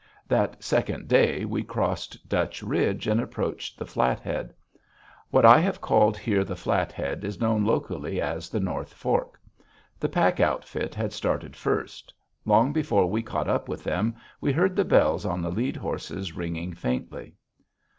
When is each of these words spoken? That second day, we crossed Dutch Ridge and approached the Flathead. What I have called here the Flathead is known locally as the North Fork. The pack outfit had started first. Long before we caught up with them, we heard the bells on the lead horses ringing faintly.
That 0.27 0.63
second 0.63 1.07
day, 1.07 1.45
we 1.45 1.61
crossed 1.61 2.27
Dutch 2.27 2.63
Ridge 2.63 3.05
and 3.05 3.21
approached 3.21 3.77
the 3.77 3.85
Flathead. 3.85 4.51
What 5.29 5.45
I 5.45 5.59
have 5.59 5.79
called 5.79 6.17
here 6.17 6.43
the 6.43 6.55
Flathead 6.55 7.23
is 7.23 7.39
known 7.39 7.65
locally 7.65 8.19
as 8.19 8.49
the 8.49 8.59
North 8.59 8.95
Fork. 8.95 9.39
The 9.99 10.09
pack 10.09 10.39
outfit 10.39 10.95
had 10.95 11.13
started 11.13 11.55
first. 11.55 12.11
Long 12.45 12.73
before 12.73 13.05
we 13.07 13.21
caught 13.21 13.47
up 13.47 13.69
with 13.69 13.83
them, 13.83 14.15
we 14.41 14.51
heard 14.51 14.75
the 14.75 14.85
bells 14.85 15.23
on 15.23 15.39
the 15.39 15.51
lead 15.51 15.75
horses 15.75 16.33
ringing 16.35 16.73
faintly. 16.73 17.35